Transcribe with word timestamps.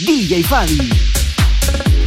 DJ 0.00 0.44
Fabi. 0.44 1.97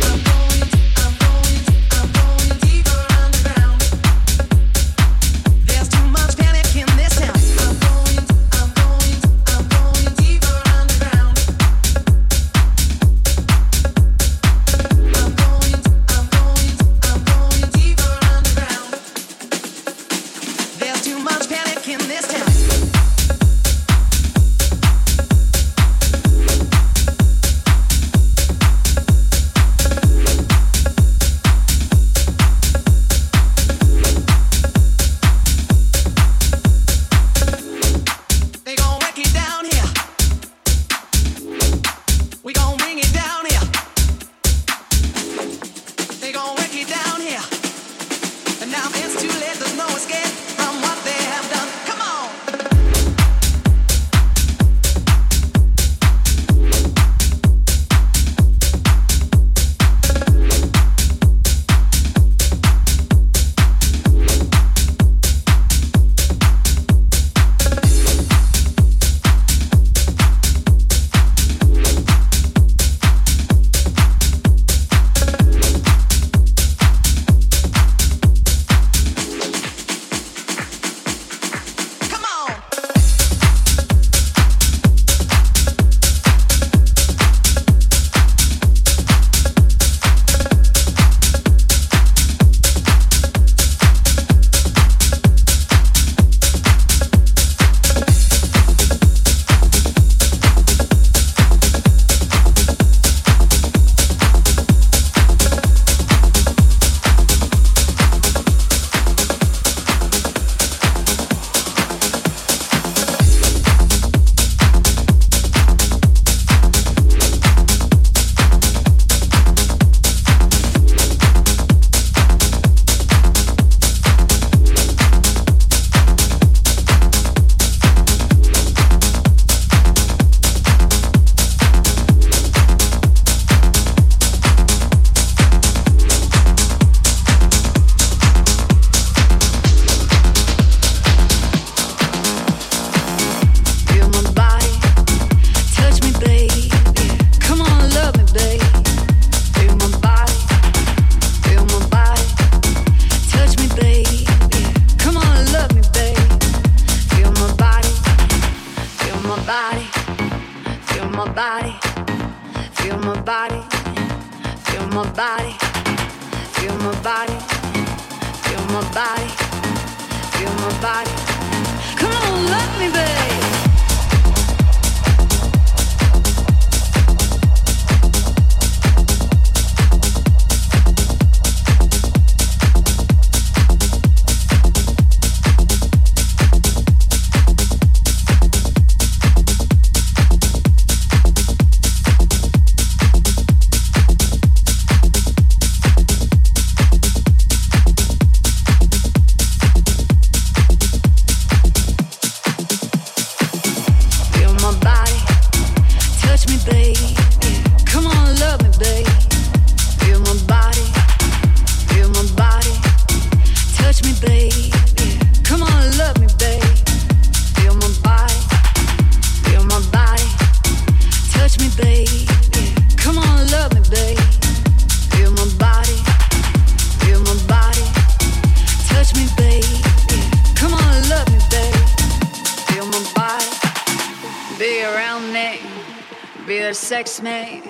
Me, 237.21 237.63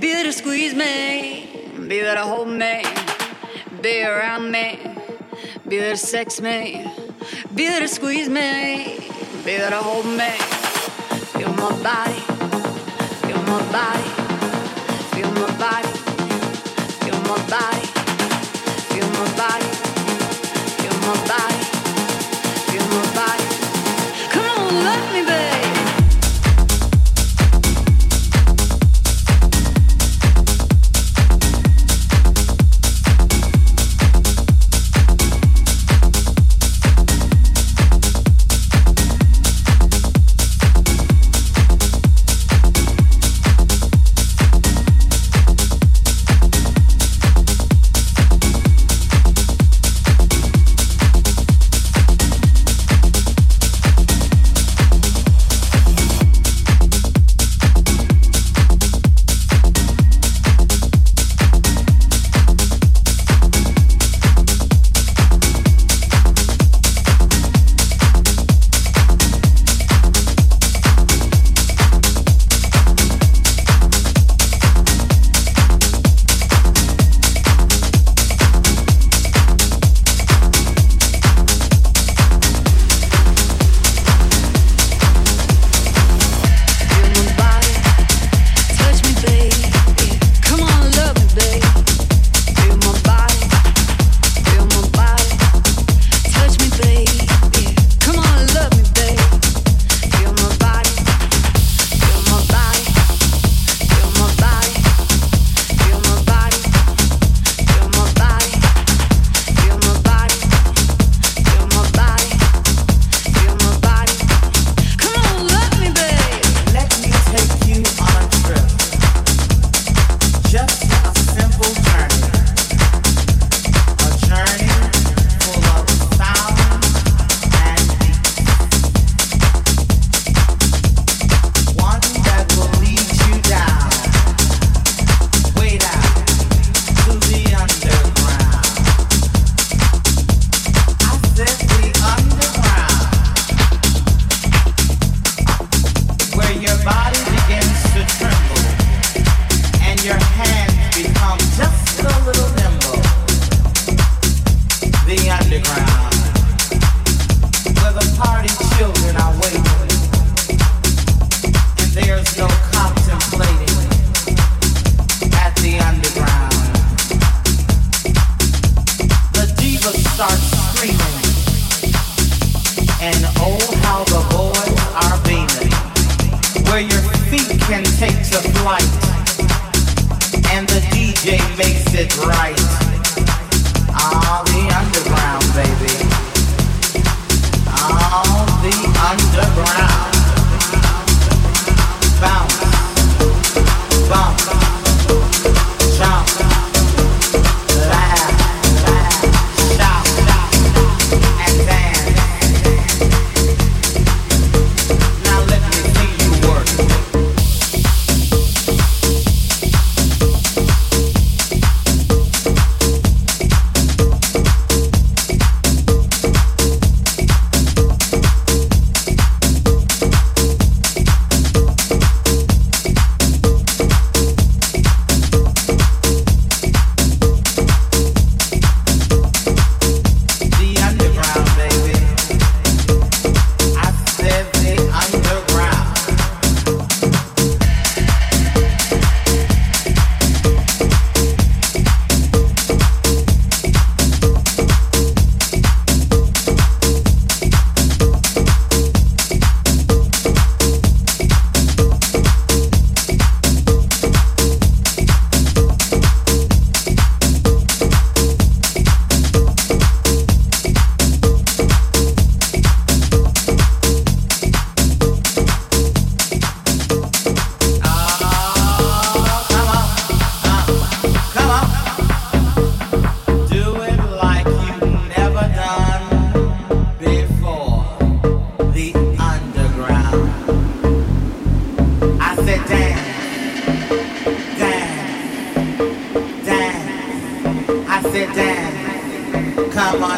be 0.00 0.12
there 0.14 0.24
to 0.24 0.32
squeeze 0.32 0.74
me, 0.74 1.70
be 1.88 2.00
there 2.00 2.14
to 2.14 2.22
hold 2.22 2.48
me, 2.48 2.82
be 3.82 4.02
around 4.02 4.50
me, 4.50 4.78
be 5.68 5.78
there 5.78 5.92
to 5.92 5.96
sex 5.96 6.40
me, 6.40 6.90
be 7.54 7.68
there 7.68 7.80
to 7.80 7.88
squeeze 7.88 8.28
me, 8.28 8.98
be 9.44 9.56
there 9.56 9.70
to 9.70 9.76
hold 9.76 10.06
me. 10.06 10.30
Feel 11.36 11.52
my 11.52 11.70
body, 11.82 12.20
feel 13.26 13.42
my 13.42 13.60
body, 13.70 14.08
feel 15.12 15.30
my 15.32 15.50
body, 15.58 15.92
feel 17.02 17.20
my 17.28 17.36
body, 17.46 17.86
feel 18.88 19.08
my 19.18 19.26
body, 19.36 19.70
feel 20.80 20.96
my 21.04 21.16
body, 21.28 21.55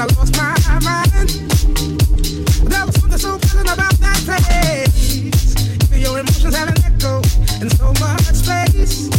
and 0.00 0.10
I 0.10 0.14
lost 0.16 0.36
my 0.36 0.54
mind. 0.80 1.28
There 2.70 2.86
was 2.86 2.94
something 3.00 3.18
so 3.18 3.38
pleasant 3.38 3.72
about 3.72 3.92
that 4.00 4.18
place. 4.24 5.54
Your 5.92 6.18
emotions 6.18 6.54
had 6.54 6.68
an 6.68 6.84
echo 6.84 7.18
in 7.60 7.70
so 7.70 7.92
much 8.00 8.22
space. 8.34 9.10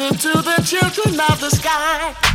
answer 0.00 0.28
to 0.28 0.42
the 0.42 0.60
children 0.64 1.20
of 1.20 1.38
the 1.40 1.50
sky. 1.50 2.33